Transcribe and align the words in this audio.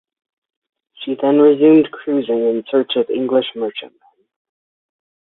She 0.95 1.13
then 1.21 1.37
resumed 1.39 1.91
cruising 1.91 2.39
in 2.39 2.63
search 2.71 2.93
of 2.95 3.07
English 3.11 3.45
merchantmen. 3.55 3.99